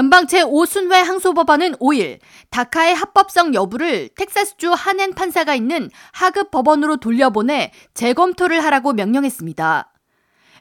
[0.00, 8.64] 연방 제5순회 항소법원은 5일 다카의 합법성 여부를 텍사스주 한엔 판사가 있는 하급 법원으로 돌려보내 재검토를
[8.64, 9.92] 하라고 명령했습니다.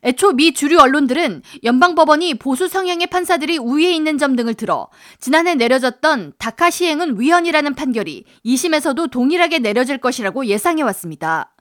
[0.03, 4.89] 애초 미 주류 언론들은 연방법원이 보수 성향의 판사들이 우위에 있는 점 등을 들어
[5.21, 11.55] 지난해 내려졌던 다카 시행은 위헌이라는 판결이 2심에서도 동일하게 내려질 것이라고 예상해왔습니다.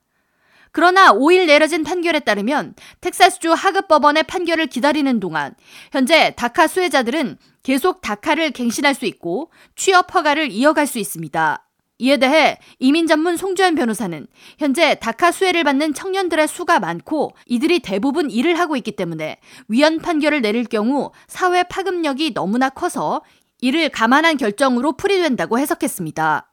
[0.72, 5.54] 그러나 5일 내려진 판결에 따르면 텍사스주 하급 법원의 판결을 기다리는 동안
[5.92, 11.64] 현재 다카 수혜자들은 계속 다카를 갱신할 수 있고 취업 허가를 이어갈 수 있습니다.
[12.00, 14.26] 이에 대해 이민 전문 송주현 변호사는
[14.58, 20.40] 현재 다카 수혜를 받는 청년들의 수가 많고 이들이 대부분 일을 하고 있기 때문에 위헌 판결을
[20.40, 23.22] 내릴 경우 사회 파급력이 너무나 커서
[23.60, 26.47] 이를 감안한 결정으로 풀이된다고 해석했습니다.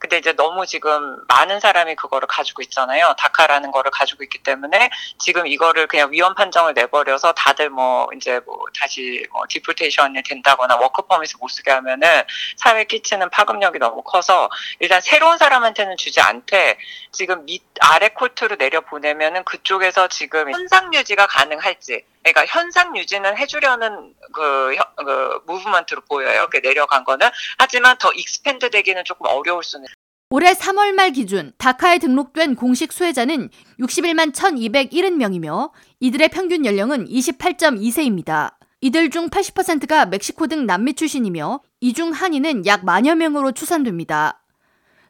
[0.00, 3.14] 근데 이제 너무 지금 많은 사람이 그거를 가지고 있잖아요.
[3.18, 8.64] 다카라는 거를 가지고 있기 때문에 지금 이거를 그냥 위헌 판정을 내버려서 다들 뭐 이제 뭐
[8.80, 12.22] 다시 뭐 deportation이 된다거나 워크 퍼밋을 못 쓰게 하면은
[12.56, 16.78] 사회에 끼치는 파급력이 너무 커서 일단 새로운 사람한테는 주지 않되
[17.12, 24.14] 지금 밑 아래 court로 내려 보내면은 그쪽에서 지금 현상 유지가 가능할지 그러니까 현상 유지는 해주려는
[24.32, 26.46] 그, 그 movement로 보여요.
[26.50, 29.86] 그 내려간 거는 하지만 더 expand 되기는 조금 어려울 수는.
[30.32, 33.48] 올해 3월 말 기준 다카에 등록된 공식 수혜자는
[33.80, 38.54] 61만 1,270명이며 이들의 평균 연령은 28.2세입니다.
[38.80, 44.39] 이들 중 80%가 멕시코 등 남미 출신이며 이 중 한인은 약 만여 명으로 추산됩니다.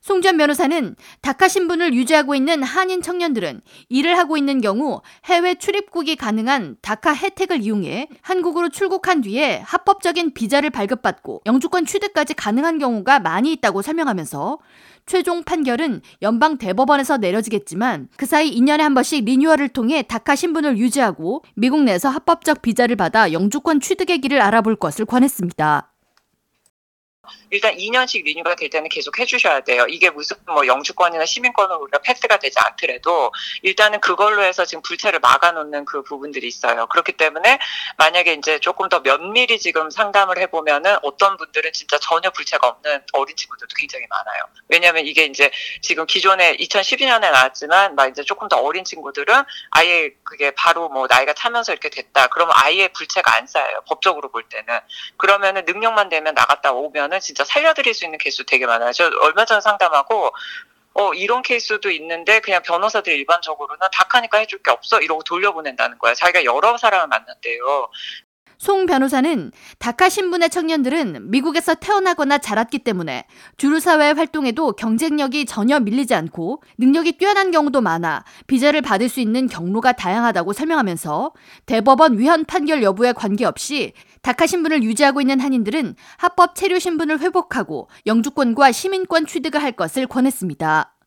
[0.01, 6.17] 송 전 변호사는 다카 신분을 유지하고 있는 한인 청년들은 일을 하고 있는 경우 해외 출입국이
[6.17, 13.53] 가능한 다카 혜택을 이용해 한국으로 출국한 뒤에 합법적인 비자를 발급받고 영주권 취득까지 가능한 경우가 많이
[13.53, 14.59] 있다고 설명하면서
[15.07, 21.43] 최종 판결은 연방 대법원에서 내려지겠지만 그 사이 2년에 한 번씩 리뉴얼을 통해 다카 신분을 유지하고
[21.57, 25.91] 미국 내에서 합법적 비자를 받아 영주권 취득의 길을 알아볼 것을 권했습니다.
[27.51, 29.87] 일단 2년씩 리뉴가 될 때는 계속 해주셔야 돼요.
[29.89, 33.33] 이게 무슨 뭐 영주권이나 시민권으로 우리가 패스가 되지 않더라도
[33.63, 36.87] 일단은 그걸로 해서 지금 불체를 막아놓는 그 부분들이 있어요.
[36.87, 37.59] 그렇기 때문에
[37.99, 43.37] 만약에 이제 조금 더 면밀히 지금 상담을 해보면은 어떤 분들은 진짜 전혀 불체가 없는 어린
[43.37, 44.43] 친구들도 굉장히 많아요.
[44.69, 45.51] 왜냐하면 이게 이제
[45.83, 49.35] 지금 기존에 2012년에 나왔지만 막 이제 조금 더 어린 친구들은
[49.71, 52.29] 아예 그게 바로 뭐 나이가 차면서 이렇게 됐다.
[52.29, 53.83] 그러면 아예 불체가 안 쌓여요.
[53.87, 54.81] 법적으로 볼 때는.
[55.17, 58.93] 그러면은 능력만 되면 나갔다 오면은 진짜 살려드릴 수 있는 케이스 되게 많아요.
[58.93, 60.31] 저 얼마 전에 상담하고
[60.95, 66.15] 어, 이런 케이스도 있는데 그냥 변호사들 일반적으로는 닥하니까 해줄 게 없어 이러고 돌려보낸다는 거야.
[66.15, 67.91] 자기가 여러 사람을 만났대요.
[68.61, 73.25] 송 변호사는 다카 신분의 청년들은 미국에서 태어나거나 자랐기 때문에
[73.57, 79.47] 주류 사회 활동에도 경쟁력이 전혀 밀리지 않고 능력이 뛰어난 경우도 많아 비자를 받을 수 있는
[79.47, 81.33] 경로가 다양하다고 설명하면서
[81.65, 88.73] 대법원 위헌 판결 여부에 관계없이 다카 신분을 유지하고 있는 한인들은 합법 체류 신분을 회복하고 영주권과
[88.73, 91.00] 시민권 취득을 할 것을 권했습니다.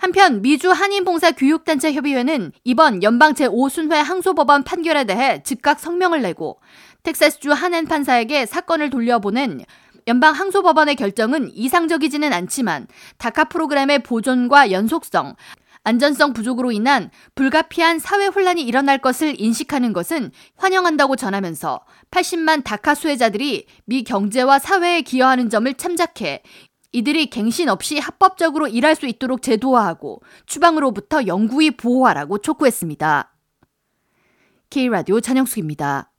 [0.00, 6.58] 한편 미주 한인봉사 교육단체 협의회는 이번 연방 제5순회 항소법원 판결에 대해 즉각 성명을 내고
[7.02, 9.62] 텍사스주 한엔 판사에게 사건을 돌려보낸
[10.08, 12.86] 연방 항소법원의 결정은 이상적이지는 않지만
[13.18, 15.36] 다카 프로그램의 보존과 연속성,
[15.84, 21.80] 안전성 부족으로 인한 불가피한 사회 혼란이 일어날 것을 인식하는 것은 환영한다고 전하면서
[22.10, 26.42] 80만 다카 수혜자들이 미 경제와 사회에 기여하는 점을 참작해
[26.92, 33.32] 이들이 갱신 없이 합법적으로 일할 수 있도록 제도화하고 추방으로부터 영구히 보호하라고 촉구했습니다.
[34.70, 36.09] K라디오 찬영숙입니다.